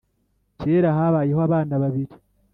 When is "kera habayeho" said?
0.61-1.41